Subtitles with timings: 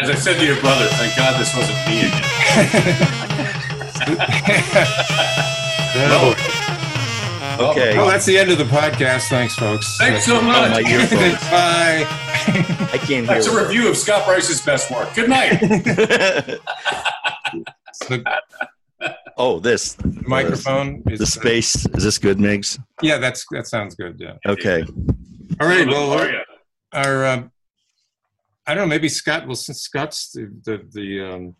[0.00, 2.22] As I said to your brother, thank God this wasn't me again.
[5.94, 6.34] well,
[7.58, 7.96] Okay.
[7.96, 9.28] Well, that's the end of the podcast.
[9.28, 9.96] Thanks, folks.
[9.96, 10.84] Thanks so my much.
[10.86, 11.40] earphones.
[11.50, 12.04] Bye.
[12.92, 13.26] I can't hear.
[13.26, 15.14] That's a review of Scott Bryce's best work.
[15.14, 15.60] Good night.
[18.08, 18.22] The
[19.38, 21.86] oh, this microphone The, is the space.
[21.86, 22.78] Is this good, Migs?
[23.00, 24.16] Yeah, that's that sounds good.
[24.18, 24.34] Yeah.
[24.46, 24.84] Okay.
[25.60, 25.86] All right.
[25.86, 26.30] Well, are
[26.92, 27.52] our um,
[28.68, 28.88] I don't know.
[28.88, 29.46] Maybe Scott.
[29.46, 31.54] Well, since Scott's the the the, um,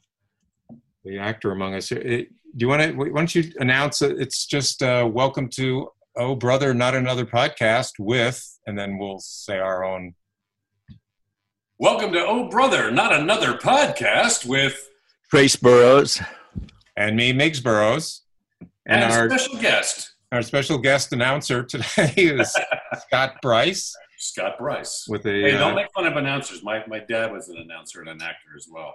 [1.05, 2.93] the actor among us, here, it, do you want to?
[2.95, 4.21] Why don't you announce it?
[4.21, 9.59] It's just uh, welcome to Oh Brother, Not Another podcast with, and then we'll say
[9.59, 10.17] our own.
[11.79, 14.91] Welcome to Oh Brother, Not Another Podcast with
[15.31, 16.21] Trace Burrows.
[16.97, 18.23] And me, Miggs Burrows,
[18.85, 22.53] and, and our special guest, our special guest announcer today is
[23.07, 25.07] Scott Bryce Scott Bryce.
[25.09, 25.31] with a.
[25.31, 26.63] Hey, uh, don't make fun of announcers.
[26.63, 28.95] My, my dad was an announcer and an actor as well.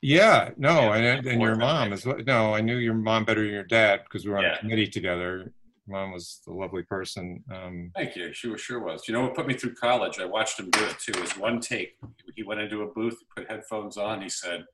[0.00, 2.18] Yeah, no, Yeah, and and your mom as well.
[2.26, 4.54] No, I knew your mom better than your dad because we were on Yeah.
[4.54, 5.52] a committee together.
[5.88, 7.42] Mom was a lovely person.
[7.52, 8.32] Um, Thank you.
[8.34, 9.08] She was, sure was.
[9.08, 10.18] You know what put me through college?
[10.20, 11.12] I watched him do it too.
[11.12, 11.96] It was one take.
[12.36, 14.20] He went into a booth, put headphones on.
[14.22, 14.64] He said,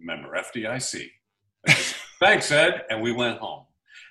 [0.00, 1.76] "Remember FDIC." Said,
[2.20, 2.84] Thanks, Ed.
[2.90, 3.66] And we went home.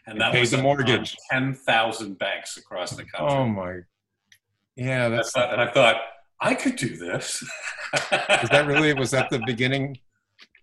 [0.08, 1.18] And that was the mortgage.
[1.32, 3.36] Ten thousand banks across the country.
[3.36, 3.80] oh my,
[4.76, 5.98] yeah, I that's thought- and I thought
[6.42, 7.42] I could do this.
[7.42, 9.98] is that really was that the beginning?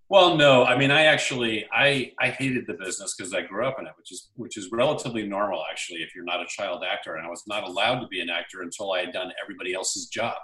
[0.08, 0.66] Well, no.
[0.66, 3.92] I mean, I actually I I hated the business because I grew up in it,
[3.96, 7.16] which is which is relatively normal actually if you're not a child actor.
[7.16, 10.08] And I was not allowed to be an actor until I had done everybody else's
[10.08, 10.36] job.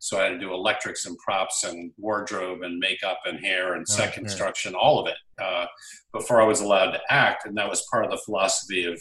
[0.00, 3.88] So I had to do electrics and props and wardrobe and makeup and hair and
[3.88, 4.18] set Okay.
[4.18, 5.64] construction, all of it, uh,
[6.12, 7.46] before I was allowed to act.
[7.46, 9.00] And that was part of the philosophy of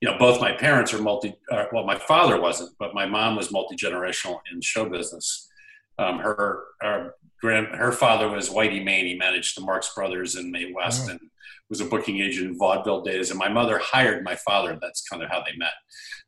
[0.00, 1.34] you know, both my parents are multi.
[1.50, 5.48] Uh, well, my father wasn't, but my mom was multi generational in show business.
[5.98, 9.06] Um, her her grand her father was Whitey Main.
[9.06, 11.12] He managed the Marx Brothers in Mae West Oh.
[11.12, 11.20] and
[11.68, 13.30] was a booking agent in vaudeville days.
[13.30, 14.78] And my mother hired my father.
[14.80, 15.72] That's kind of how they met.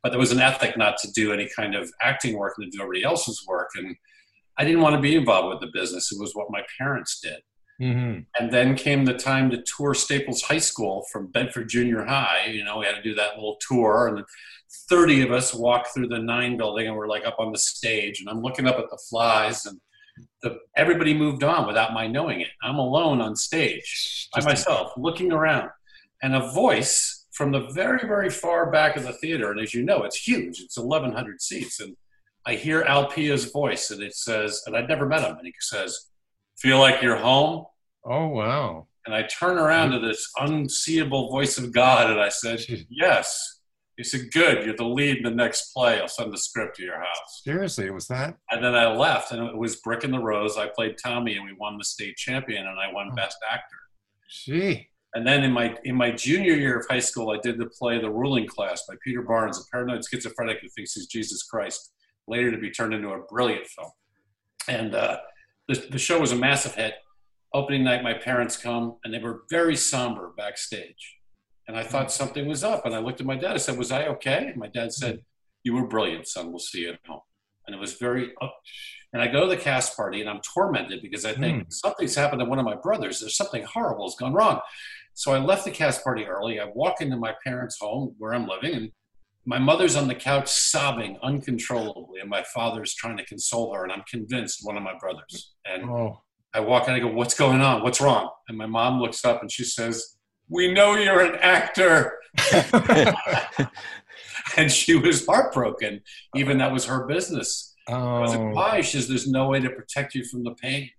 [0.03, 2.77] But there was an ethic not to do any kind of acting work and to
[2.77, 3.69] do everybody else's work.
[3.75, 3.95] And
[4.57, 6.11] I didn't want to be involved with the business.
[6.11, 7.39] It was what my parents did.
[7.81, 12.45] Hmm And then came the time to tour Staples High School from Bedford Junior High.
[12.51, 14.23] You know, we had to do that little tour, and
[14.87, 18.19] 30 of us walked through the nine building, and we're like up on the stage,
[18.19, 19.79] and I'm looking up at the flies, and
[20.43, 22.49] the, everybody moved on without my knowing it.
[22.61, 25.71] I'm alone on stage by myself, looking around,
[26.21, 29.83] and a voice from the very, very far back of the theater, and as you
[29.83, 30.59] know, it's huge.
[30.59, 31.95] It's 1,100 seats, and
[32.45, 35.53] I hear Al Pia's voice, and it says, and I'd never met him, and he
[35.59, 36.09] says,
[36.59, 37.65] "Feel like you're home."
[38.05, 38.87] Oh wow!
[39.05, 43.57] And I turn around to this unseeable voice of God and I said, Yes.
[43.97, 45.99] He said, Good, you're the lead in the next play.
[45.99, 47.41] I'll send the script to your house.
[47.43, 48.37] Seriously, was that?
[48.49, 50.57] And then I left, and it was Brick and the Rose.
[50.57, 53.15] I played Tommy, and we won the state champion, and I won Oh.
[53.15, 53.75] Best Actor.
[54.29, 57.65] Gee, And then in my in my junior year of high school, I did the
[57.67, 61.91] play The Ruling Class by Peter Barnes, a paranoid schizophrenic who thinks he's Jesus Christ,
[62.27, 63.91] later to be turned into a brilliant film.
[64.67, 65.17] And uh,
[65.67, 66.93] the, the show was a massive hit.
[67.53, 71.17] Opening night, my parents come, and they were very somber backstage.
[71.67, 72.11] And I thought mm.
[72.11, 72.85] something was up.
[72.85, 73.53] And I looked at my dad.
[73.53, 74.47] I said, Was I okay?
[74.47, 75.19] And my dad said,
[75.63, 76.49] You were brilliant, son.
[76.49, 77.21] We'll see you at home.
[77.67, 78.57] And it was very up.
[79.13, 81.73] And I go to the cast party, and I'm tormented because I think mm.
[81.73, 83.19] something's happened to one of my brothers.
[83.19, 84.61] There's something horrible has gone wrong.
[85.13, 86.59] So I left the cast party early.
[86.59, 88.91] I walk into my parents' home where I'm living, and
[89.45, 93.91] my mother's on the couch sobbing uncontrollably, and my father's trying to console her, and
[93.91, 95.53] I'm convinced one of my brothers.
[95.65, 96.21] And oh,
[96.53, 97.83] I walk in, I go, What's going on?
[97.83, 98.29] What's wrong?
[98.47, 100.15] And my mom looks up and she says,
[100.49, 102.17] We know you're an actor.
[104.57, 106.01] and she was heartbroken,
[106.35, 107.75] even that was her business.
[107.87, 108.81] I was like, oh, Why?
[108.81, 110.89] She says, There's no way to protect you from the pain.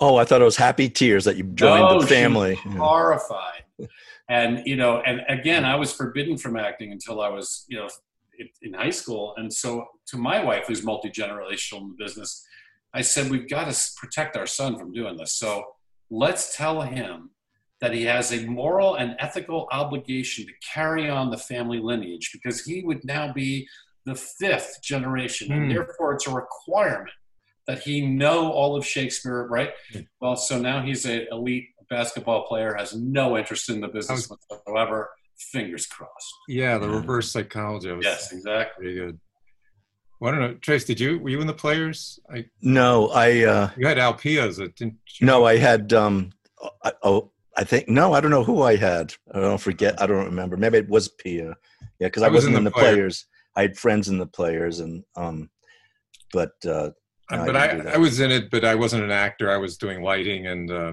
[0.00, 2.58] oh, I thought it was happy tears that you joined No, the oh, she family.
[2.66, 3.62] was horrified.
[4.28, 7.88] And you know, and again, I was forbidden from acting until I was, you know,
[8.38, 9.34] in, in high school.
[9.36, 12.46] And so, to my wife, who's multi generational in the business,
[12.92, 15.34] I said, "We've got to protect our son from doing this.
[15.34, 15.64] So
[16.10, 17.30] let's tell him
[17.80, 22.64] that he has a moral and ethical obligation to carry on the family lineage because
[22.64, 23.68] he would now be
[24.04, 25.52] the fifth generation, Hmm.
[25.54, 27.10] and therefore it's a requirement."
[27.66, 29.72] That he know all of Shakespeare, right?
[30.20, 35.10] Well, so now he's an elite basketball player, has no interest in the business whatsoever.
[35.38, 36.34] Fingers crossed.
[36.48, 37.88] yeah, the reverse psychology.
[37.90, 38.84] I was Yes, exactly.
[38.84, 39.20] pretty good.
[40.20, 40.84] Well, I don't know, Trace.
[40.84, 42.20] Did you were you in the players?
[42.32, 45.26] I No, I uh, you had Al Pia's, uh, didn't you?
[45.26, 46.30] no, I had um,
[46.84, 49.14] I, oh, I think no, I don't know who I had.
[49.34, 50.00] I don't forget.
[50.00, 50.56] I don't remember.
[50.56, 51.56] Maybe it was Pia.
[51.98, 52.92] Yeah, because I, I was wasn't in in the the player.
[52.94, 53.26] players.
[53.56, 55.50] I had friends in the players, and um,
[56.32, 56.90] but uh,
[57.30, 57.94] No, I but didn't I.
[57.94, 59.50] I was in it, but I wasn't an actor.
[59.50, 60.92] I was doing lighting, and uh,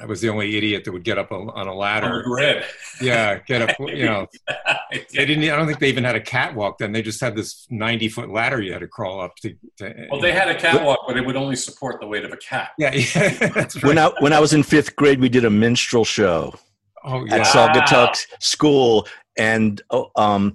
[0.00, 2.22] I was the only idiot that would get up on on a On the ladder.
[2.22, 2.64] grid.
[3.00, 3.70] Yeah, get up.
[3.80, 4.78] You know, Yeah.
[5.14, 5.44] they didn't.
[5.44, 6.92] I don't think they even had a catwalk then.
[6.92, 9.54] They just had this ninety foot ladder you had to crawl up to.
[9.78, 12.36] to Well, they had a catwalk, but it would only support the weight of a
[12.36, 12.70] cat.
[12.78, 13.48] Yeah, yeah.
[13.54, 13.98] That's when.
[13.98, 16.54] I when I was in fifth grade, we did a minstrel show
[17.04, 17.36] Oh yeah.
[17.36, 17.52] at yeah.
[17.52, 19.06] Saugatuck School,
[19.38, 20.54] and oh, um,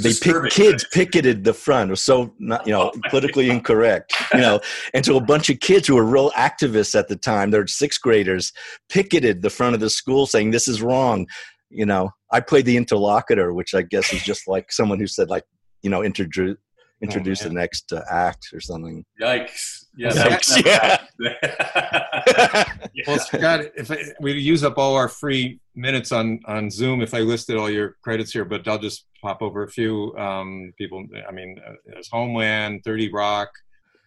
[0.00, 0.12] they
[0.50, 1.90] kids picketed the front.
[1.90, 4.60] It was so not you know politically incorrect, you know.
[4.92, 8.00] And so a bunch of kids who were real activists at the time, they're sixth
[8.00, 8.52] graders,
[8.88, 11.26] picketed the front of the school saying this is wrong.
[11.70, 15.28] You know, I played the interlocutor, which I guess is just like someone who said
[15.28, 15.44] like
[15.82, 16.56] you know introduce
[17.02, 19.04] introduce the next uh, act or something.
[19.20, 19.83] Yikes.
[19.96, 20.10] Yeah.
[20.10, 20.98] Yikes, yeah.
[23.06, 27.12] Well, Scott, if I, we use up all our free minutes on on Zoom, if
[27.12, 31.04] I listed all your credits here, but I'll just pop over a few um, people.
[31.28, 33.50] I mean, uh, there's Homeland, Thirty Rock,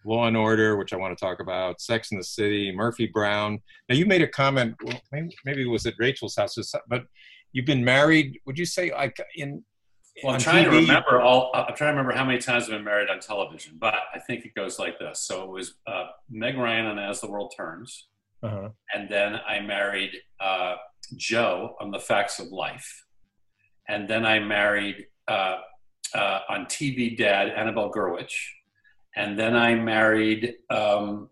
[0.04, 3.60] Law and Order, which I want to talk about, Sex in the City, Murphy Brown.
[3.88, 4.74] Now, you made a comment.
[4.82, 6.56] Well, maybe, maybe it was at Rachel's house,
[6.88, 7.04] but
[7.52, 8.40] you've been married.
[8.46, 9.62] Would you say like in?
[10.22, 11.50] Well, I'm trying to remember all.
[11.54, 14.44] I'm trying to remember how many times I've been married on television, but I think
[14.44, 15.20] it goes like this.
[15.20, 18.08] So it was uh, Meg Ryan on As the World Turns,
[18.42, 18.70] Uh-huh.
[18.94, 20.76] and then I married uh,
[21.16, 23.04] Jo on The Facts of Life,
[23.88, 25.58] and then I married uh,
[26.14, 28.34] uh, on TV Dad Annabelle Gurwitch,
[29.16, 31.28] and then I married um,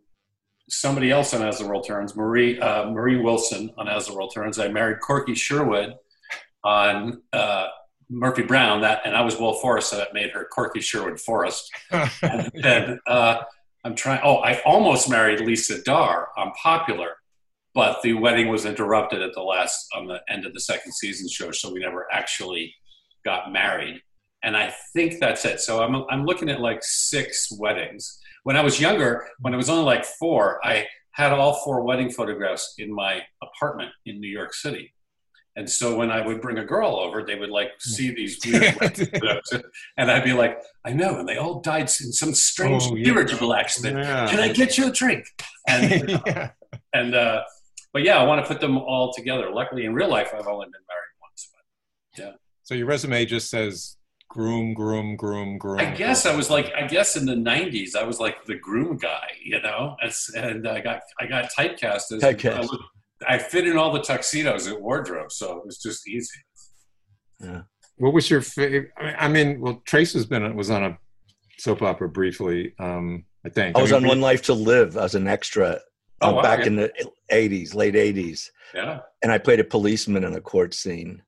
[0.68, 4.32] somebody else on As the World Turns, Marie uh, Marie Wilson on As the World
[4.34, 4.58] Turns.
[4.58, 5.94] I married Corky Sherwood
[6.64, 7.68] on uh,
[8.08, 8.80] Murphy Brown.
[8.82, 11.70] That and I was Will Forrest, so that made her Corky Sherwood Forrest.
[11.90, 13.42] And then uh,
[13.84, 14.20] I'm trying.
[14.24, 17.16] Oh, I almost married Lisa Darr on Popular,
[17.74, 21.28] but the wedding was interrupted at the last on the end of the second season
[21.28, 22.74] show, so we never actually
[23.24, 24.00] got married.
[24.42, 25.60] And I think that's it.
[25.60, 28.20] So I'm I'm looking at like six weddings.
[28.44, 32.10] When I was younger, when I was only like four, I had all four wedding
[32.10, 34.92] photographs in my apartment in New York City.
[35.56, 37.80] And so when I would bring a girl over, they would like mm.
[37.82, 39.42] see these weird
[39.96, 43.04] and I'd be like, "I know," and they all died in some strange Oh, yeah.
[43.04, 43.98] dirigible accident.
[43.98, 44.28] Yeah.
[44.28, 45.24] Can I get you a drink?
[45.66, 46.50] And uh, yeah.
[46.92, 47.42] and uh,
[47.94, 49.50] but yeah, I want to put them all together.
[49.50, 51.50] Luckily, in real life, I've only been married once.
[52.18, 52.32] Yeah.
[52.62, 53.96] So your resume just says
[54.28, 55.78] groom, groom, groom, groom.
[55.78, 56.34] I guess groom.
[56.34, 59.62] I was like, I guess in the '90s, I was like the groom guy, you
[59.62, 62.52] know, As- and I got I got typecast as uh, Typecast.
[62.52, 62.78] I, was-
[63.26, 66.38] I fit in all the tuxedos at wardrobe, so it was just easy.
[67.40, 67.62] Yeah.
[67.98, 68.90] What was your favorite?
[68.98, 70.98] I mean, well, Trace has been was on a
[71.58, 72.74] soap opera briefly.
[72.78, 75.80] Um, I think I was mean, on One Life to Live as an extra
[76.22, 76.66] Oh, uh, wow, back yeah.
[76.66, 76.92] in the
[77.30, 78.48] 80s, late 80s.
[78.74, 81.22] Yeah, and I played a policeman in a court scene.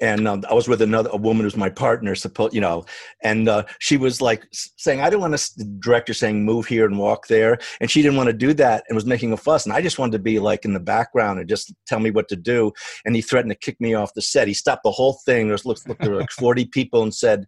[0.00, 2.84] And um, I was with another a woman who's my partner, supposed you know,
[3.22, 6.86] and uh, she was like saying, "I don't want to." The director saying, "Move here
[6.86, 9.66] and walk there," and she didn't want to do that and was making a fuss.
[9.66, 12.28] And I just wanted to be like in the background and just tell me what
[12.28, 12.72] to do.
[13.04, 14.48] And he threatened to kick me off the set.
[14.48, 15.46] He stopped the whole thing.
[15.46, 17.46] There was looked, looked there were like forty people and said,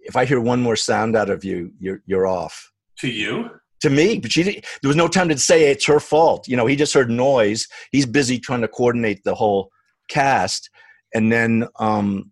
[0.00, 2.72] "If I hear one more sound out of you, you're you're off."
[3.02, 3.50] to you.
[3.80, 6.46] to me, but she didn't, there was no time to say it's her fault.
[6.46, 7.66] You know, he just heard noise.
[7.90, 9.70] He's busy trying to coordinate the whole
[10.08, 10.70] cast,
[11.14, 12.30] and then um,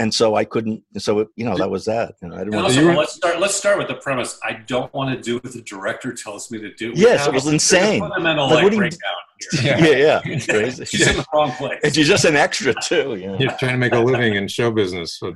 [0.00, 0.82] and so I couldn't.
[0.98, 2.14] So it, you know, that was that.
[2.20, 2.66] You know, I didn't And want.
[2.66, 3.38] also, you were- let's start.
[3.40, 4.38] Let's start with the premise.
[4.44, 6.92] I don't want to do what the director tells me to do.
[6.96, 8.00] Yes, it was insane.
[8.00, 9.12] fundamental Like, like, what breakdown
[9.52, 9.62] here.
[9.62, 9.78] Yeah.
[9.78, 10.84] Yeah, yeah, it's crazy.
[10.84, 11.78] She's in the wrong place.
[11.84, 13.14] and she's just an extra too.
[13.16, 13.38] You know?
[13.38, 15.18] You're trying to make a living in show business.
[15.18, 15.34] So,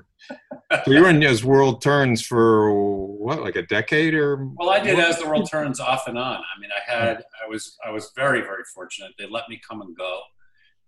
[0.84, 2.72] so you were in as World Turns for
[3.16, 4.44] what, like a decade or?
[4.56, 6.36] Well, I did as the world turns off and on.
[6.36, 9.12] I mean, I had, I was, I was very, very fortunate.
[9.18, 10.20] They let me come and go,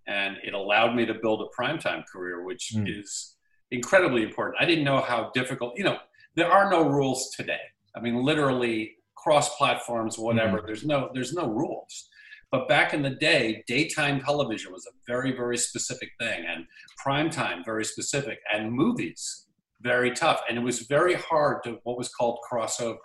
[0.07, 2.99] and it allowed me to build a primetime career, which Mm.
[2.99, 3.37] is
[3.71, 4.61] incredibly important.
[4.61, 5.77] I didn't know how difficult.
[5.77, 5.97] You know,
[6.35, 7.61] there are no rules today.
[7.95, 10.61] I mean, literally cross platforms, whatever.
[10.65, 12.09] There's no, there's no rules.
[12.51, 16.65] But back in the day, daytime television was a very, very specific thing, and
[17.05, 19.47] primetime very specific, and movies
[19.81, 20.41] very tough.
[20.49, 22.97] And it was very hard to what was called crossover,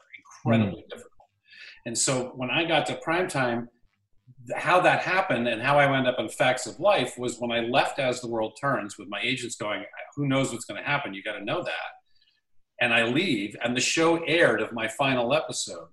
[0.44, 1.12] incredibly difficult.
[1.86, 3.68] And so when I got to primetime,
[4.54, 7.60] how that happened and how I wound up in Facts of Life was when I
[7.60, 9.84] left As the World Turns with my agents going,
[10.16, 11.14] Who knows what's going to happen?
[11.14, 11.72] You got to know that.
[12.80, 15.88] And I leave, and the show aired of my final episode.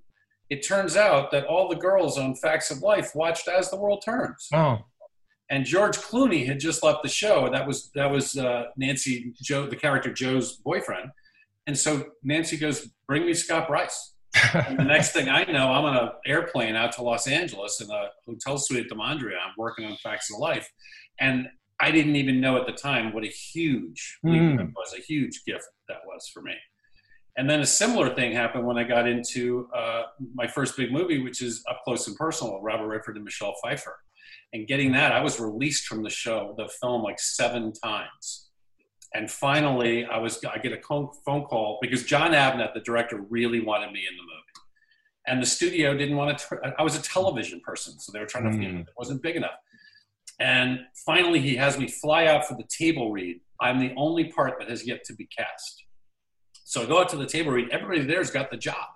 [0.49, 4.03] It turns out that all the girls on Facts of Life watched As the World
[4.03, 4.79] Turns Oh,
[5.49, 7.49] and George Clooney had just left the show.
[7.51, 11.09] That was that was uh, Nancy Jo, the character Jo's boyfriend.
[11.67, 14.12] And so Nancy goes, "Bring me Scott Bryce."
[14.67, 17.89] And the next thing I know, I'm on an airplane out to Los Angeles in
[17.89, 19.37] a hotel suite at the Mondrian.
[19.43, 20.69] I'm working on Facts of Life,
[21.19, 21.47] and
[21.79, 24.59] I didn't even know at the time what a huge leap Mm.
[24.61, 26.53] it was, a huge gift that was for me.
[27.35, 30.03] And then a similar thing happened when I got into uh,
[30.35, 33.55] my first big movie, which is Up Close and Personal with Robert Redford and Michelle
[33.63, 33.97] Pfeiffer.
[34.53, 38.49] And getting that, I was released from the show, the film, like seven times.
[39.13, 43.59] And finally, I was I get a phone call because Jon Avnet, the director, really
[43.59, 44.67] wanted me in the movie,
[45.27, 46.73] and the studio didn't want to.
[46.77, 48.57] I was a television person, so they were trying to.
[48.57, 48.81] Mm.
[48.81, 49.51] it wasn't big enough.
[50.39, 53.39] And finally, he has me fly out for the table read.
[53.61, 55.83] I'm the only part that has yet to be cast.
[56.65, 57.69] So I go out to the table read.
[57.69, 58.87] Everybody there's got the job.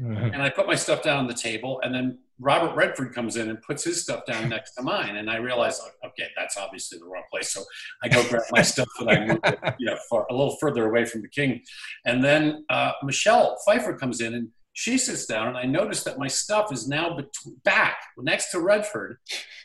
[0.00, 0.32] Mm-hmm.
[0.32, 3.48] And I put my stuff down on the table, and then Robert Redford comes in
[3.48, 7.06] and puts his stuff down next to mine, and I realize, okay, that's obviously the
[7.06, 7.52] wrong place.
[7.52, 7.62] So
[8.02, 10.88] I go grab my stuff and I move it, you know, far, a little further
[10.88, 11.62] away from the king.
[12.04, 16.18] And then uh, Michelle Pfeiffer comes in, and she sits down, and I notice that
[16.18, 19.16] my stuff is now bet- back next to Redford,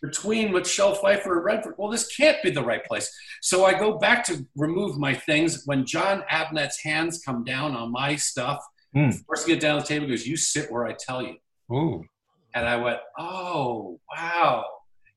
[0.01, 1.75] between Michelle Pfeiffer and Redford.
[1.77, 3.13] Well, this can't be the right place.
[3.41, 5.63] So I go back to remove my things.
[5.65, 9.13] When Jon Avnet's hands come down on my stuff, mm.
[9.27, 11.35] first to get down the table, goes, "You sit where I tell you."
[11.73, 12.05] Ooh.
[12.53, 14.65] And I went, "Oh, wow."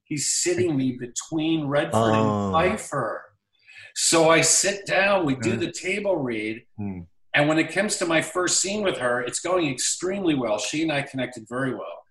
[0.05, 2.47] He's sitting me between Redford oh.
[2.47, 3.23] and Pfeiffer.
[3.95, 7.07] So I sit down, we do the table read, mm.
[7.35, 10.59] And when it comes to my first scene with her, it's going extremely well.
[10.59, 12.05] She and I connected very well.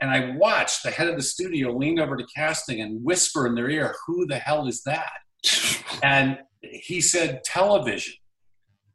[0.00, 3.54] And I watched the head of the studio lean over to casting and whisper in
[3.54, 5.10] their ear, Who the hell is that?
[6.02, 8.14] and he said, Television.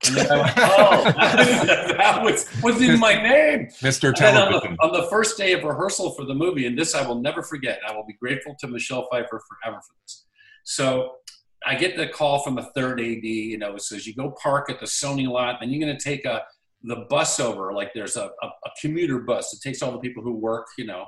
[0.08, 1.04] And then I went, oh,
[1.98, 3.68] that was, was in my name.
[3.82, 4.14] Mr.
[4.14, 4.78] Television.
[4.80, 7.22] On the, on the, first day of rehearsal for the movie, and this I will
[7.22, 10.26] never forget, I will be grateful to Michelle Pfeiffer forever for this.
[10.64, 11.16] So
[11.66, 14.70] I get the call from the third AD, you know, it says you go park
[14.70, 16.44] at the Sony lot, then you're going to take a
[16.86, 20.22] the bus over, like there's a, a, a, commuter bus that takes all the people
[20.22, 21.06] who work, you know,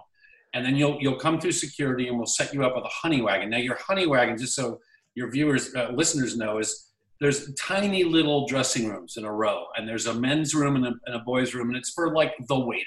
[0.54, 3.22] and then you'll you'll come through security and we'll set you up with a honey
[3.22, 3.50] wagon.
[3.50, 4.80] Now your honey wagon, just so
[5.14, 9.88] your viewers, uh, listeners know, is there's tiny little dressing rooms in a row, and
[9.88, 12.60] there's a men's room and a, and a boys' room, and it's for like the
[12.60, 12.86] waiter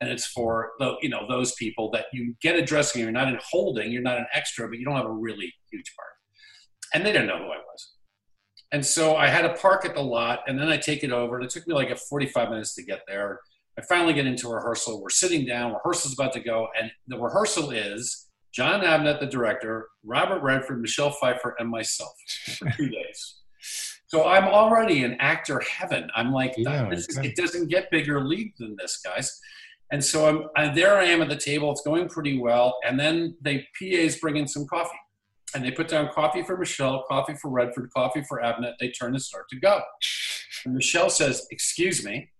[0.00, 3.12] and it's for the you know those people that you get a dressing room.
[3.12, 5.92] You're not in holding, you're not an extra, but you don't have a really huge
[5.96, 6.08] part
[6.94, 7.92] and they didn't know who I was.
[8.72, 11.36] And so I had to park at the lot, and then I take it over.
[11.36, 13.40] And it took me like a 45 minutes to get there.
[13.78, 15.00] I finally get into rehearsal.
[15.00, 15.72] We're sitting down.
[15.72, 21.10] Rehearsal's about to go, and the rehearsal is Jon Avnet, the director, Robert Redford, Michelle
[21.10, 22.12] Pfeiffer, and myself
[22.58, 23.37] for two days.
[24.08, 26.10] So I'm already in actor heaven.
[26.14, 29.38] I'm like, yeah, is, it doesn't get bigger league than this, guys.
[29.92, 31.70] And so I'm, I, there I am at the table.
[31.72, 32.78] It's going pretty well.
[32.86, 34.98] And then the PAs bring in some coffee
[35.54, 38.72] and they put down coffee for Michelle, coffee for Redford, coffee for Avnet.
[38.80, 39.80] They turn and start to go.
[40.64, 42.30] And Michelle says, Excuse me.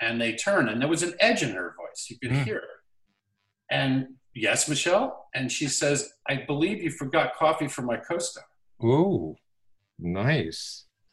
[0.00, 2.08] And they turn, and there was an edge in her voice.
[2.10, 2.44] You could mm.
[2.44, 2.64] hear it.
[3.70, 5.26] And yes, Michelle.
[5.32, 8.44] And she says, I believe you forgot coffee for my co star.
[8.82, 9.36] Oh,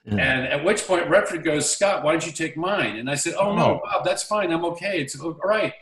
[0.06, 0.20] nice.
[0.20, 2.98] And at which point Redford goes, Scott, why don't you take mine?
[2.98, 3.82] And I said, Oh, no, oh.
[3.84, 4.52] Bob, that's fine.
[4.52, 5.02] I'm okay.
[5.02, 5.74] It's all right.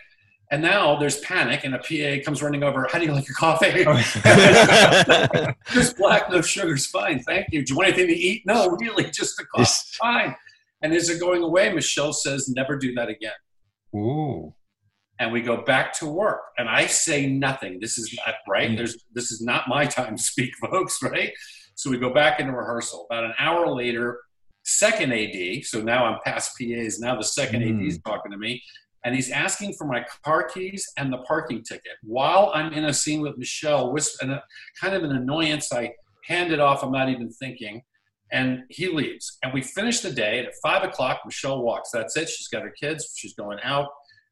[0.49, 2.87] And now there's panic, and a PA comes running over.
[2.89, 3.83] How do you like your coffee?
[5.73, 7.19] just black, no sugar's fine.
[7.19, 7.65] Thank you.
[7.65, 8.43] Do you want anything to eat?
[8.45, 9.69] No, really, just a coffee.
[10.01, 10.35] Fine.
[10.81, 13.33] And as they're going away, Michelle says, "Never do that again."
[13.93, 14.53] Ooh.
[15.19, 17.79] And we go back to work, and I say nothing.
[17.81, 18.69] This is not right.
[18.71, 18.77] Mm.
[18.77, 21.03] There's this is not my time to speak, folks.
[21.03, 21.33] Right.
[21.77, 23.07] So we go back into rehearsal.
[23.09, 24.19] About an hour later,
[24.63, 25.63] second AD.
[25.63, 26.99] So now I'm past PAs.
[26.99, 27.79] Now the second mm.
[27.79, 28.61] AD is talking to me
[29.07, 32.93] and he's asking for my car keys and the parking ticket while I'm in a
[32.93, 33.95] scene with Michelle.
[34.21, 34.43] And a,
[34.81, 35.93] kind of an annoyance, I
[36.25, 36.83] hand it off.
[36.83, 37.83] I'm not even thinking,
[38.33, 39.37] and he leaves.
[39.43, 40.39] And we finish the day.
[40.39, 41.89] And at five o'clock, Michelle walks.
[41.93, 42.27] That's it.
[42.27, 43.13] She's got her kids.
[43.15, 43.87] She's going out,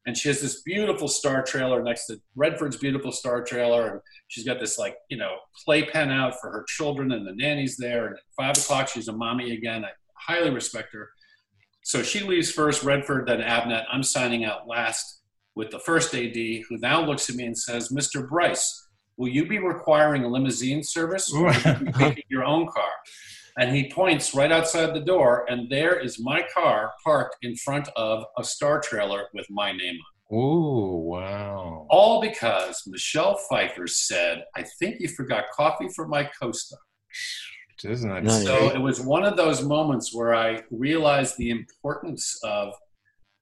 [0.06, 4.46] and she has this beautiful star trailer next to Redford's beautiful star trailer, and she's
[4.46, 8.08] got this like you know playpen out for her children, and the nanny's there.
[8.08, 9.84] And at five o'clock, she's a mommy again.
[9.86, 11.10] I highly respect her.
[11.84, 13.86] So she leaves first, Redford, then Avnet.
[13.92, 15.22] I'm signing out last
[15.56, 18.28] with the first AD, who now looks at me and says, Mr.
[18.28, 21.54] Bryce, will you be requiring a limousine service or
[21.98, 22.90] taking your own car?
[23.58, 27.88] And he points right outside the door, and there is my car parked in front
[27.96, 30.36] of a star trailer with my name on it.
[30.36, 31.88] Oh, wow.
[31.90, 36.80] All because Michelle Pfeiffer said, I think you forgot coffee for my co star.
[37.84, 38.44] Isn't that nice?
[38.44, 42.74] So it was one of those moments where I realized the importance of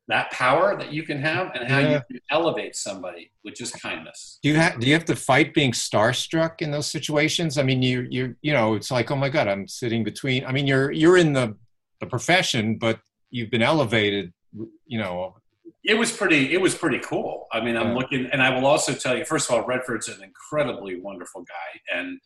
[0.07, 1.91] that power that you can have and how yeah.
[1.91, 4.39] you can elevate somebody with just kindness.
[4.43, 7.57] Do you have do you have to fight being starstruck in those situations?
[7.57, 10.45] I mean, you you you know, it's like, oh my god, I'm sitting between.
[10.45, 11.55] I mean, you're you're in the
[11.99, 14.33] the profession, but you've been elevated.
[14.85, 15.35] You know,
[15.85, 16.53] it was pretty.
[16.53, 17.47] It was pretty cool.
[17.51, 17.95] I mean, I'm yeah.
[17.95, 19.23] looking, and I will also tell you.
[19.23, 22.19] First of all, Redford's an incredibly wonderful guy, and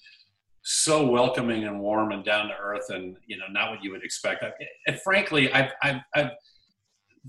[0.69, 4.03] so welcoming and warm and down to earth and you know not what you would
[4.03, 4.43] expect
[4.86, 6.31] and frankly I've, I've, I've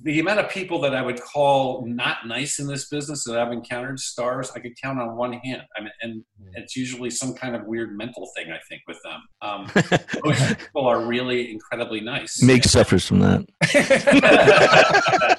[0.02, 3.52] the amount of people that I would call not nice in this business that I've
[3.52, 5.62] encountered, stars, I could count on one hand.
[5.76, 6.24] I mean, and
[6.54, 9.22] it's usually some kind of weird mental thing, I think, with them.
[9.42, 9.70] Um,
[10.24, 12.42] most people are really incredibly nice.
[12.42, 13.46] Meg suffers from that.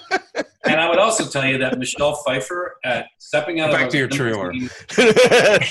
[0.66, 3.98] and I would also tell you that Michelle Pfeiffer, at stepping out Back of to
[3.98, 4.54] your a trailer.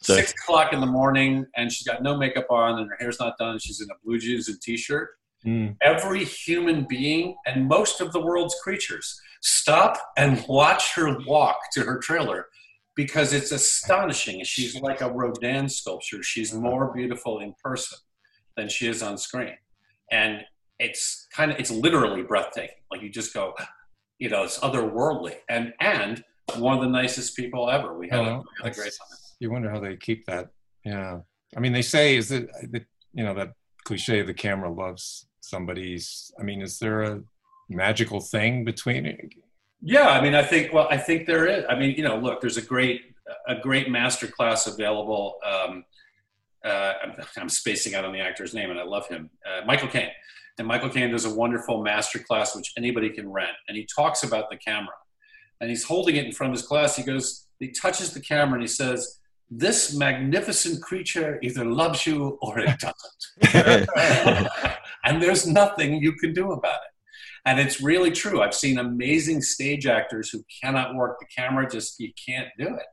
[0.00, 3.38] six o'clock in the morning, and she's got no makeup on, and her hair's not
[3.38, 3.58] done.
[3.58, 5.10] She's in a blue jeans and t-shirt.
[5.46, 5.76] Mm.
[5.82, 11.82] Every human being and most of the world's creatures stop and watch her walk to
[11.82, 12.46] her trailer
[12.94, 14.42] because it's astonishing.
[14.44, 16.22] She's like a Rodin sculpture.
[16.22, 17.98] She's more beautiful in person
[18.56, 19.56] than she is on screen,
[20.10, 20.42] and
[20.78, 22.76] it's kind of it's literally breathtaking.
[22.90, 23.54] Like you just go,
[24.18, 26.22] you know, it's otherworldly, and and
[26.56, 27.96] one of the nicest people ever.
[27.96, 29.18] We had, a, Oh, we had a great time.
[29.40, 30.50] You wonder how they keep that.
[30.84, 31.20] Yeah.
[31.56, 33.52] I mean, they say is that that you know that
[33.84, 36.32] cliche the camera loves somebody's.
[36.40, 37.22] I mean, is there a
[37.68, 39.34] magical thing between it?
[39.82, 40.72] Yeah, I mean, I think.
[40.72, 41.64] Well, I think there is.
[41.68, 43.02] I mean, you know, look, there's a great
[43.46, 45.36] a great master class available.
[45.44, 45.84] Um,
[46.64, 49.88] uh, I'm, I'm spacing out on the actor's name, and I love him, uh, Michael
[49.88, 50.10] Caine.
[50.58, 54.22] And Michael Caine does a wonderful master class which anybody can rent, and he talks
[54.22, 54.94] about the camera,
[55.60, 56.96] and he's holding it in front of his class.
[56.96, 59.18] He goes, he touches the camera, and he says.
[59.54, 64.48] This magnificent creature either loves you or it doesn't.
[65.04, 66.92] and there's nothing you can do about it.
[67.44, 68.40] And it's really true.
[68.40, 72.86] I've seen amazing stage actors who cannot work the camera, just you can't do it.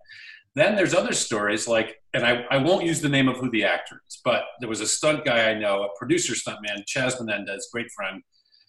[0.55, 3.63] Then there's other stories like, and I, I won't use the name of who the
[3.63, 7.17] actor is, but there was a stunt guy I know, a producer stunt man, Chaz
[7.19, 8.21] Menendez, great friend.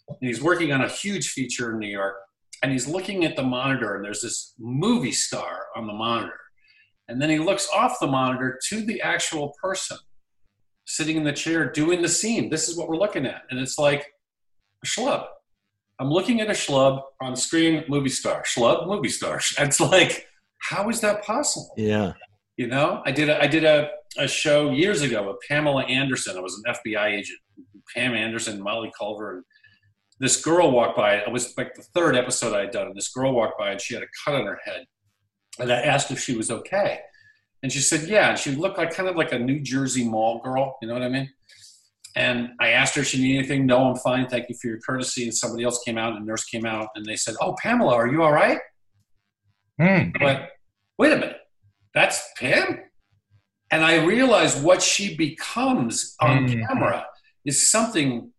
[0.09, 2.17] And he's working on a huge feature in New York,
[2.63, 6.39] and he's looking at the monitor, and there's this movie star on the monitor.
[7.11, 9.99] And then he looks off the monitor to the actual person
[10.87, 12.51] sitting in the chair doing the scene.
[12.51, 13.43] This is what we're looking at.
[13.51, 14.07] And it's like
[14.83, 15.27] a schlub.
[15.99, 19.41] I'm looking at a schlub on screen, movie star, schlub, movie star.
[19.59, 20.27] It's like,
[20.61, 21.75] how is that possible?
[21.77, 22.15] yeah.
[22.57, 23.89] You know, I did a, I did a,
[24.19, 26.37] a show years ago with Pamela Anderson.
[26.37, 27.39] I was an FBI agent.
[27.95, 29.45] Pam Anderson, Molly Culver, and
[30.19, 31.15] this girl walked by.
[31.15, 33.81] It was like the third episode I had done, and this girl walked by and
[33.81, 34.85] she had a cut on her head.
[35.61, 37.01] And I asked if she was okay.
[37.63, 38.31] And she said, yeah.
[38.31, 40.77] And she looked like kind of like a New Jersey mall girl.
[40.81, 41.31] You know what I mean?
[42.17, 43.67] And I asked her if she needed anything.
[43.67, 44.27] No, I'm fine.
[44.27, 45.25] Thank you for your courtesy.
[45.25, 47.95] And somebody else came out, and a nurse came out, and they said, oh, Pamela,
[47.95, 48.59] are you all right?
[49.81, 50.11] Hmm.
[50.19, 50.49] But
[50.99, 51.37] wait a minute,
[51.95, 52.81] that's Pam?
[53.71, 56.67] And I realized what she becomes on Mm.
[56.67, 57.07] camera
[57.45, 58.33] is something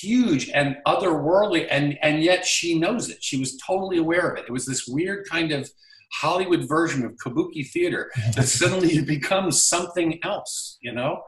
[0.00, 3.18] huge and otherworldly, and, and yet she knows it.
[3.20, 4.44] She was totally aware of it.
[4.48, 5.68] It was this weird kind of
[6.12, 11.22] Hollywood version of kabuki theater that suddenly it becomes something else, you know?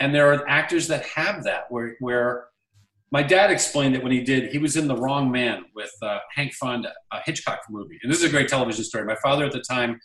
[0.00, 2.48] And there are actors that have that where, where
[3.10, 6.18] my dad explained it when he did, he was in The Wrong Man with uh,
[6.34, 7.98] Hank Fonda, a Hitchcock movie.
[8.02, 9.04] And this is a great television story.
[9.06, 9.98] My father at the time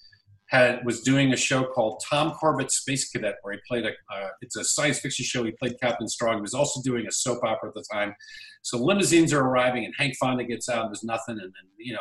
[0.48, 4.30] had was doing a show called Tom Corbett Space Cadet, where he played a, uh,
[4.42, 5.44] it's a science fiction show.
[5.44, 6.36] He played Captain Strong.
[6.36, 8.16] He was also doing a soap opera at the time.
[8.62, 11.40] So limousines are arriving and Hank Fonda gets out and there's nothing.
[11.40, 12.00] And then, you know,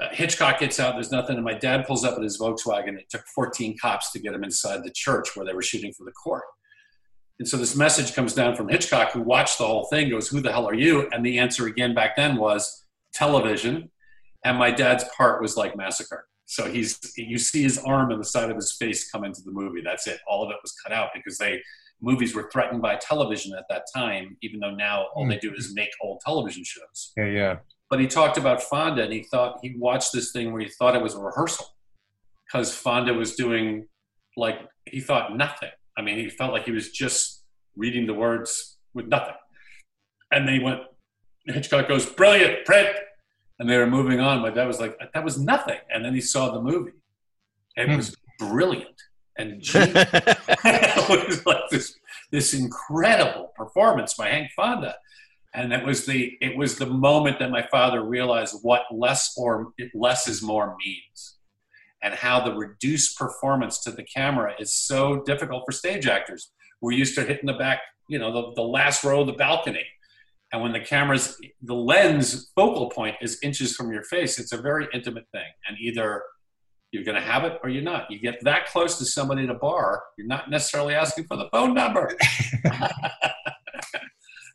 [0.00, 1.36] uh, Hitchcock gets out, there's nothing.
[1.36, 2.98] And my dad pulls up in his Volkswagen.
[2.98, 6.04] It took 14 cops to get him inside the church where they were shooting for
[6.04, 6.44] the court.
[7.38, 10.40] And so this message comes down from Hitchcock, who watched the whole thing, goes, Who
[10.40, 11.08] the hell are you?
[11.12, 13.90] And the answer again back then was television.
[14.44, 16.26] And my dad's part was like massacre.
[16.46, 19.52] So he's you see his arm and the side of his face come into the
[19.52, 19.80] movie.
[19.82, 20.20] That's it.
[20.26, 21.62] All of it was cut out because they
[22.02, 25.72] movies were threatened by television at that time, even though now all they do is
[25.74, 27.12] make old television shows.
[27.16, 27.56] Yeah, yeah.
[27.92, 30.96] But he talked about Fonda and he thought he watched this thing where he thought
[30.96, 31.66] it was a rehearsal
[32.46, 33.86] because Fonda was doing
[34.34, 35.68] like he thought nothing.
[35.98, 37.44] I mean, he felt like he was just
[37.76, 39.34] reading the words with nothing.
[40.30, 40.80] And then he went,
[41.44, 42.88] Hitchcock goes, brilliant, print.
[43.58, 44.40] And they were moving on.
[44.40, 45.80] My dad was like, that was nothing.
[45.94, 46.92] And then he saw the movie.
[47.76, 47.96] and It Hmm.
[47.98, 49.02] was brilliant
[49.36, 51.94] and it was like this
[52.30, 54.94] this incredible performance by Hank Fonda.
[55.54, 59.72] And it was the it was the moment that my father realized what less or
[59.94, 61.36] less is more means,
[62.02, 66.52] and how the reduced performance to the camera is so difficult for stage actors.
[66.80, 69.84] We're used to hitting the back, you know, the, the last row of the balcony,
[70.52, 74.60] and when the camera's the lens focal point is inches from your face, it's a
[74.60, 76.22] very intimate thing, and either
[76.92, 78.10] you're going to have it or you're not.
[78.10, 81.48] You get that close to somebody at a bar, you're not necessarily asking for the
[81.50, 82.14] phone number.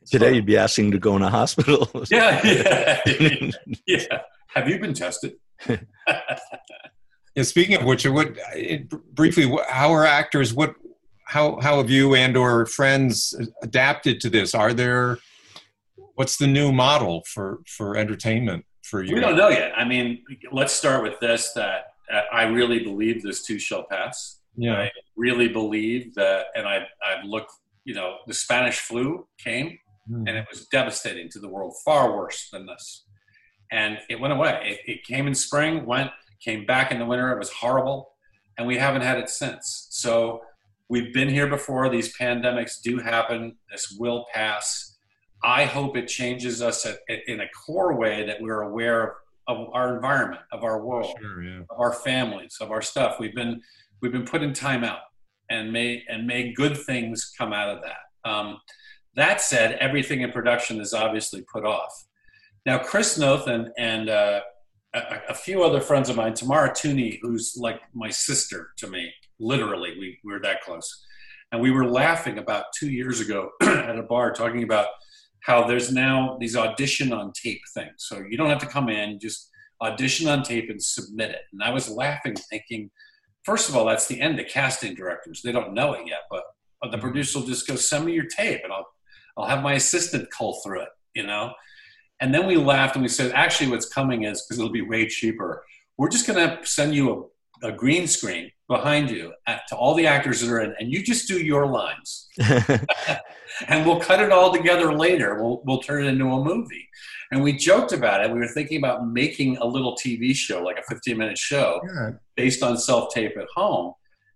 [0.10, 1.90] Today you'd be asking to go in a hospital.
[2.10, 3.52] Yeah, yeah,
[3.88, 4.22] yeah.
[4.56, 5.36] Have you been tested?
[7.36, 10.56] Yeah, speaking of which, what it, briefly, how are actors?
[10.56, 10.74] What,
[11.24, 14.56] how how have you and or friends adapted to this?
[14.56, 15.20] Are there
[16.16, 19.14] what's the new model for for entertainment for you?
[19.14, 19.72] We don't know yet.
[19.78, 24.40] I mean, let's start with this: that uh, I really believe this too shall pass.
[24.56, 24.74] Yeah.
[24.74, 27.52] I really believe that, and I I've looked.
[27.84, 29.78] You know, the Spanish flu came,
[30.10, 30.28] Mm.
[30.28, 33.06] and it was devastating to the world, far worse than this.
[33.72, 34.80] And it went away.
[34.86, 37.32] It, it came in spring, went, came back in the winter.
[37.34, 38.14] It was horrible,
[38.58, 39.88] and we haven't had it since.
[39.92, 40.42] So
[40.88, 41.90] we've been here before.
[41.90, 43.58] These pandemics do happen.
[43.72, 44.96] This will pass.
[45.44, 49.16] I hope it changes us at, at- in a core way that we're aware
[49.48, 51.60] of, of our environment, of our world Sure, yeah.
[51.70, 53.20] of our families, of our stuff.
[53.20, 53.62] We've been
[54.02, 55.00] we've been put in timeout,
[55.50, 58.30] and may and may good things come out of that.
[58.30, 58.60] Um,
[59.18, 62.06] that said, everything in production is obviously put off.
[62.66, 64.42] Now, Chris Noth and and uh,
[64.94, 69.12] a, a few other friends of mine, Tamara Tunie, who's like my sister to me,
[69.40, 71.06] literally, we, we were that close,
[71.52, 74.88] and we were laughing about two years ago at a bar talking about
[75.42, 77.94] how there's now these audition on tape things.
[77.98, 79.50] So you don't have to come in, just
[79.82, 81.42] audition on tape and submit it.
[81.54, 82.90] And I was laughing, thinking,
[83.44, 85.42] first of all, that's the end of casting directors.
[85.42, 86.44] They don't know it yet, but,
[86.92, 88.86] the producer will just go, send me your tape and I'll,
[89.38, 91.54] I'll have my assistant cull through it, you know?
[92.20, 95.08] And then we laughed and we said, actually, what's coming is because it'll be way
[95.08, 95.64] cheaper.
[95.98, 97.30] We're just going to send you
[97.64, 100.92] a, a green screen behind you at, to all the actors that are in, and
[100.92, 102.28] you just do your lines
[103.68, 105.42] and we'll cut it all together later.
[105.42, 106.88] We'll we'll turn it into a movie.
[107.32, 108.32] And we joked about it.
[108.32, 112.12] We were thinking about making a little TV show, like a 15 minute show, Yeah.
[112.36, 113.94] based on self tape at home.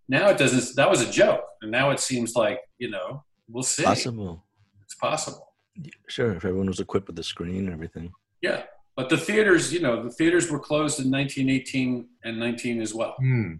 [0.10, 0.76] Now it doesn't.
[0.76, 3.84] That was a joke, and now it seems like you know we'll see.
[3.84, 4.44] Possible.
[5.02, 5.54] It's possible.
[6.08, 8.12] Sure, if everyone was equipped with the screen and everything.
[8.42, 8.64] Yeah,
[8.96, 13.16] but the theaters, you know, the theaters were closed in 1918 and 19 as well,
[13.20, 13.54] Hmm.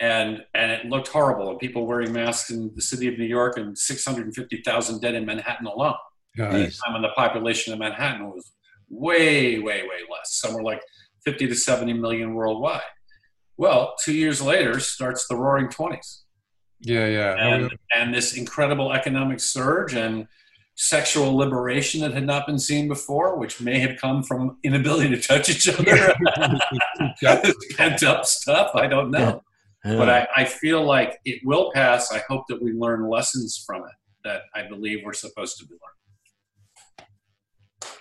[0.00, 1.50] and and it looked horrible.
[1.50, 5.66] And people wearing masks in the city of New York, and 650,000 dead in Manhattan
[5.66, 5.96] alone.
[6.36, 6.78] Got Jeez.
[6.84, 8.52] time when the population of Manhattan was
[8.88, 10.34] way, way, way less.
[10.34, 10.82] Somewhere like
[11.24, 12.82] 50 to 70 million worldwide.
[13.56, 16.22] Well, two years later starts the Roaring Twenties,
[16.80, 17.34] Yeah, yeah.
[17.38, 20.28] And and this incredible economic surge and
[20.78, 25.20] sexual liberation that had not been seen before, which may have come from inability to
[25.20, 26.14] touch each other,
[27.76, 28.70] pent up stuff.
[28.74, 29.42] I don't know,
[29.84, 29.96] Yeah.
[29.96, 32.12] but I, I feel like it will pass.
[32.12, 35.74] I hope that we learn lessons from it that I believe we're supposed to be
[37.82, 37.96] learning.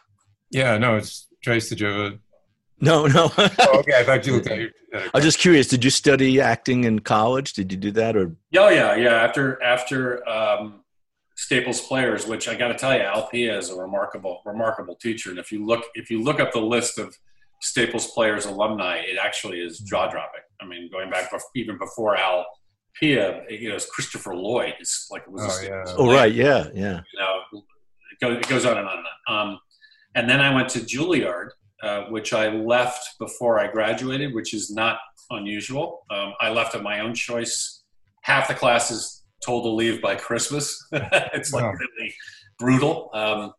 [0.52, 1.70] yeah, no, it's Trace.
[1.70, 2.20] Did you have a?
[2.82, 3.32] no, no.
[3.38, 4.70] Oh, okay, I thought you looked at your.
[4.94, 5.68] at a- I'm just curious.
[5.68, 7.54] Did you study acting in college?
[7.54, 9.22] Did you do that, or Oh yeah, yeah.
[9.24, 10.82] After after um,
[11.36, 15.30] Staples Players, which I got to tell you, Al Pia is a remarkable remarkable teacher.
[15.30, 17.16] And if you look if you look up the list of
[17.62, 20.42] Staples Players alumni, it actually is jaw dropping.
[20.62, 22.46] I mean, going back bef- even before Al
[23.00, 24.76] Pia, you know, it's Christopher Lloyd.
[24.80, 25.42] It's like it was.
[25.42, 25.96] a Oh, Staples yeah.
[25.98, 27.02] oh, right, yeah, yeah.
[27.14, 29.48] you know, it goes, it goes on and on and on.
[29.48, 29.60] Um,
[30.16, 31.50] and then I went to Juilliard,
[31.84, 36.06] uh, which I left before I graduated, which is not unusual.
[36.10, 37.84] Um, I left of my own choice.
[38.22, 40.86] Half the class is told to leave by Christmas.
[40.92, 41.74] it's like Wow.
[41.74, 42.14] really
[42.60, 43.10] brutal.
[43.14, 43.54] Um,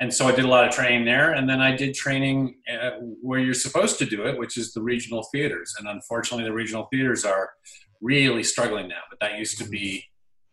[0.00, 2.90] and so I did a lot of training there, and then I did training uh,
[3.20, 5.74] where you're supposed to do it, which is the regional theaters.
[5.78, 7.50] And unfortunately, the regional theaters are
[8.00, 9.02] really struggling now.
[9.10, 10.04] But that used to be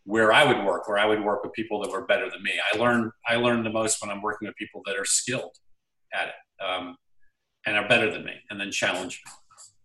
[0.04, 2.52] where I would work, where I would work with people that were better than me.
[2.72, 5.54] I learn I learn the most when I'm working with people that are skilled
[6.12, 6.96] at it um,
[7.66, 9.22] and are better than me, and then challenge.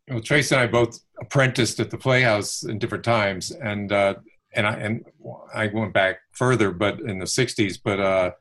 [0.10, 4.16] Well, Trace and I both apprenticed at the Playhouse in different times, and uh,
[4.54, 5.06] and I and
[5.54, 7.80] I went back further, but in the '60s.
[7.84, 8.32] But uh,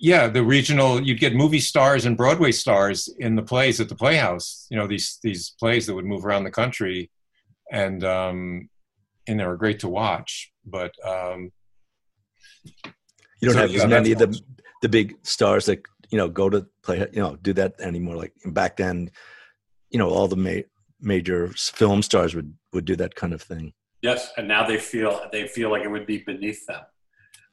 [0.00, 3.94] yeah, the regional you'd get movie stars and Broadway stars in the plays at the
[3.94, 4.66] Playhouse.
[4.70, 7.10] You know these these plays that would move around the country,
[7.70, 8.68] and um,
[9.26, 10.52] and they were great to watch.
[10.64, 11.52] But um,
[13.40, 14.40] You don't So, have yeah, as many of the
[14.82, 16.98] the big stars that you know go to play.
[17.12, 18.16] You know, do that anymore.
[18.16, 19.10] Like back then,
[19.90, 20.68] you know, all the ma-
[21.00, 23.72] major film stars would would do that kind of thing.
[24.04, 26.82] Yes, and now they feel they feel like it would be beneath them,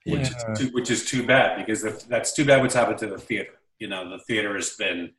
[0.05, 0.51] which Yeah.
[0.51, 2.61] is too, which is too bad because if, that's too bad.
[2.61, 3.53] What's happened to the theater?
[3.79, 5.13] You know, the theater has been.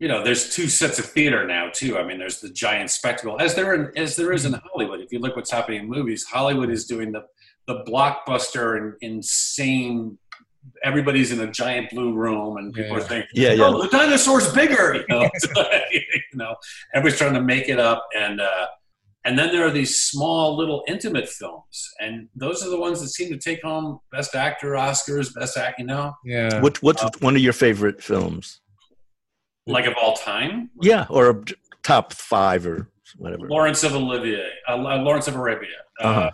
[0.00, 1.98] You know, there's two sets of theater now too.
[1.98, 5.00] I mean, there's the giant spectacle, as there in, as there is in Hollywood.
[5.00, 7.22] If you look what's happening in movies, Hollywood is doing the
[7.66, 10.18] the blockbuster and insane.
[10.84, 13.02] Everybody's in a giant blue room, and people Yeah.
[13.02, 13.64] are thinking, Yeah, yeah.
[13.64, 15.22] "Oh, the dinosaur's bigger." You know,
[15.92, 16.02] you
[16.34, 16.54] know,
[16.92, 18.66] everybody's trying to make it up, and uh,
[19.28, 23.08] and then there are these small little intimate films, and those are the ones that
[23.08, 25.78] seem to take home Best Actor Oscars, Best Act.
[25.78, 28.60] You know, yeah, What what's one of your favorite films?
[29.66, 31.44] like of all time, Yeah, or
[31.82, 32.88] top five or
[33.18, 33.46] whatever.
[33.48, 35.68] Lawrence of Olivier, uh, Lawrence of Arabia,
[36.02, 36.30] uh, Uh-huh.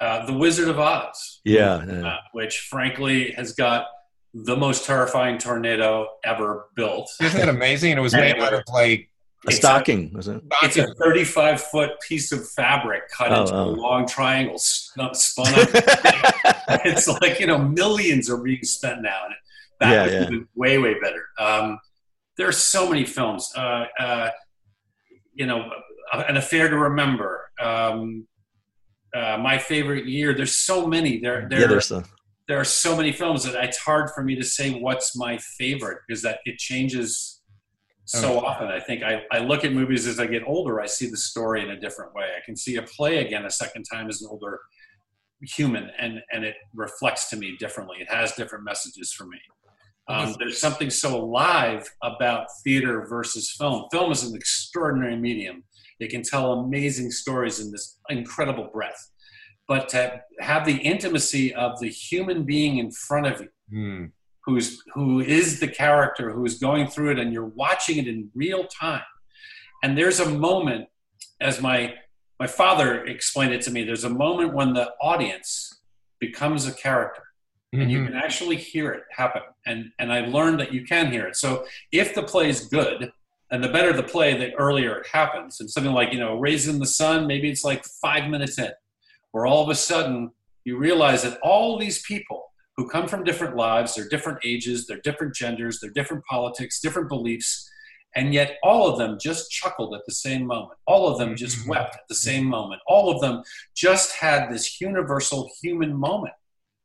[0.00, 1.40] uh, The Wizard of Oz.
[1.44, 2.06] Yeah, yeah.
[2.06, 3.86] uh, which frankly has got
[4.34, 7.10] the most terrifying tornado ever built.
[7.20, 7.90] Isn't it amazing?
[7.92, 9.10] And it was made out of like
[9.46, 10.42] A stocking, was it?
[10.62, 13.64] It's a 35 foot piece of fabric cut Oh, into oh.
[13.64, 15.68] a long triangle, spun spun up.
[16.84, 19.34] it's like you know millions are being spent now, and
[19.80, 20.38] that Yeah, yeah.
[20.54, 21.24] way way better.
[21.38, 21.78] Um,
[22.36, 23.52] there are so many films.
[23.56, 24.30] Uh, uh,
[25.34, 25.68] you know,
[26.12, 27.50] an affair to remember.
[27.60, 28.26] Um,
[29.14, 30.34] uh, my favorite year.
[30.34, 31.20] There's so many.
[31.20, 32.04] There, there, yeah, there's a,
[32.48, 35.98] there are so many films that it's hard for me to say what's my favorite
[36.06, 37.33] because that it changes
[38.04, 38.44] so Oh.
[38.44, 38.68] often.
[38.68, 41.62] I think I, I look at movies as I get older, I see the story
[41.62, 42.24] in a different way.
[42.36, 44.60] I can see a play again a second time as an older
[45.42, 47.98] human and, and it reflects to me differently.
[48.00, 49.38] It has different messages for me.
[50.08, 53.86] Um, there's something so alive about theater versus film.
[53.90, 55.64] Film is an extraordinary medium.
[55.98, 59.10] It can tell amazing stories in this incredible breadth.
[59.66, 64.04] But to have the intimacy of the human being in front of you, hmm,
[64.44, 68.64] who's who is the character who's going through it and you're watching it in real
[68.64, 69.02] time.
[69.82, 70.88] And there's a moment
[71.40, 71.94] as my
[72.38, 75.80] my father explained it to me there's a moment when the audience
[76.20, 77.22] becomes a character
[77.72, 78.06] and you mhm.
[78.06, 79.42] can actually hear it happen.
[79.66, 81.36] And and i learned that you can hear it.
[81.36, 83.12] So if the play is good
[83.50, 85.60] and the better the play the earlier it happens.
[85.60, 88.72] And something like you know raising the sun maybe it's like five minutes in
[89.32, 90.30] where all of a sudden
[90.64, 95.00] you realize that all these people who come from different lives they're different ages they're
[95.02, 97.70] different genders they're different politics different beliefs
[98.16, 100.78] and yet all of them just chuckled at the same moment.
[100.86, 101.68] All of them just Mhm.
[101.68, 102.80] wept at the same moment.
[102.86, 103.42] All of them
[103.74, 106.34] just had this universal human moment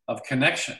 [0.07, 0.77] of connection.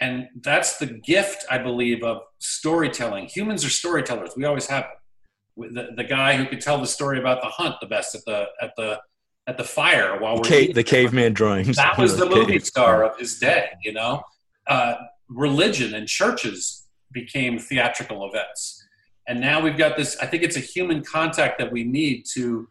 [0.00, 3.26] And that's the gift i believe of storytelling.
[3.26, 4.30] Humans are storytellers.
[4.36, 5.74] We always have it.
[5.74, 8.46] The, the guy who could tell the story about the hunt the best at the
[8.60, 9.00] at the
[9.48, 10.74] at the fire while we're cave, eating.
[10.76, 11.76] the caveman drawings.
[11.76, 12.66] that was the movie Cave.
[12.66, 14.22] star of his day you know?
[14.66, 14.94] Uh,
[15.28, 18.84] religion and churches became theatrical events.
[19.26, 22.68] And now we've got this i think it's a human contact that we need to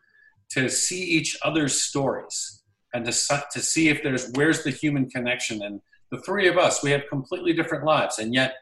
[0.49, 2.57] to see each other's stories
[2.93, 5.61] and to, to see if there's where's the human connection?
[5.61, 8.19] And the three of us we have completely different lives.
[8.19, 8.55] And yet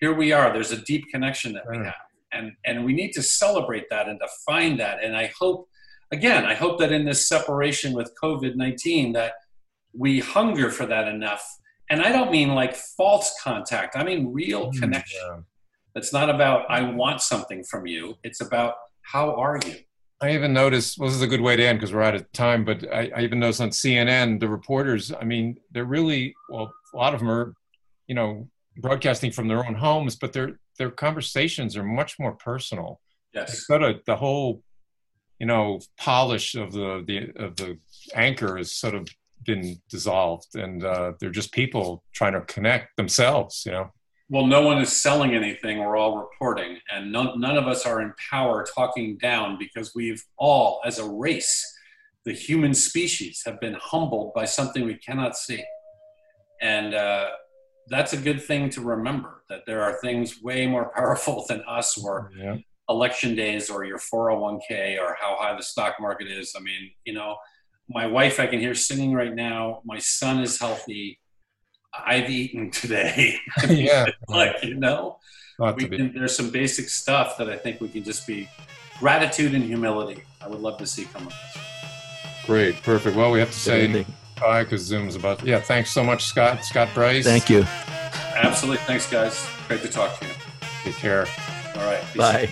[0.00, 0.52] here we are.
[0.52, 1.94] There's a deep connection that we have.
[2.32, 5.02] And and we need to celebrate that and to find that.
[5.02, 5.68] And i hope
[6.12, 9.32] again i hope that in this separation with covid-19 that
[9.96, 11.44] we hunger for that enough.
[11.90, 13.96] And i don't mean like false contact.
[13.96, 15.20] I mean real Mm, connection.
[15.24, 15.40] yeah.
[15.94, 18.16] it's not about i want something from you.
[18.24, 19.76] It's about how are you?
[20.20, 22.30] I even noticed, well, this is a good way to end because we're out of
[22.32, 26.72] time, but I, I even noticed on CNN, the reporters, I mean, they're really, well,
[26.94, 27.52] a lot of them are,
[28.06, 33.00] you know, broadcasting from their own homes, but their, their conversations are much more personal.
[33.34, 33.66] yes.
[33.66, 34.62] Sort of the whole,
[35.38, 37.78] you know, polish of the, the, of the
[38.14, 39.08] anchor has sort of
[39.44, 43.90] been dissolved and uh, they're just people trying to connect themselves, you know?
[44.28, 48.00] well no one is selling anything we're all reporting and none, none of us are
[48.00, 51.64] in power talking down because we've all as a race
[52.24, 55.62] the human species have been humbled by something we cannot see
[56.60, 57.28] and uh,
[57.88, 62.02] that's a good thing to remember that there are things way more powerful than us
[62.02, 62.56] or Yeah.
[62.88, 66.54] Election days or your 401k or how high the stock market is.
[66.56, 67.36] I mean, you know,
[67.88, 69.80] my wife I can hear singing right now.
[69.84, 71.20] My son is healthy.
[71.94, 73.38] I've eaten today.
[73.68, 74.06] yeah.
[74.28, 75.18] like, you know,
[75.58, 78.48] we can, there's some basic stuff that I think we can just be
[78.98, 80.22] gratitude and humility.
[80.40, 81.62] I would love to see come of this.
[82.46, 82.74] Great.
[82.82, 83.16] Perfect.
[83.16, 84.06] Well, we have to say Thank
[84.40, 85.60] bye because Zoom's about, yeah.
[85.60, 86.64] Thanks so much, Scott.
[86.64, 87.24] Scott Bryce.
[87.24, 87.64] thank you.
[88.34, 88.84] Absolutely.
[88.84, 89.46] Thanks, guys.
[89.68, 90.32] Great to talk to you.
[90.82, 91.26] Take care.
[91.76, 92.02] All right.
[92.12, 92.16] Peace.
[92.16, 92.50] Bye.